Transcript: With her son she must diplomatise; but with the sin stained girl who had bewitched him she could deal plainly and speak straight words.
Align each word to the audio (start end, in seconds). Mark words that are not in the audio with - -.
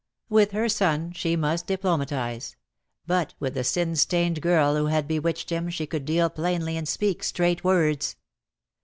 With 0.29 0.49
her 0.53 0.67
son 0.67 1.11
she 1.13 1.35
must 1.35 1.67
diplomatise; 1.67 2.55
but 3.05 3.35
with 3.39 3.53
the 3.53 3.63
sin 3.63 3.95
stained 3.95 4.41
girl 4.41 4.75
who 4.75 4.87
had 4.87 5.07
bewitched 5.07 5.51
him 5.51 5.69
she 5.69 5.85
could 5.85 6.05
deal 6.05 6.27
plainly 6.27 6.75
and 6.75 6.87
speak 6.87 7.23
straight 7.23 7.63
words. 7.63 8.15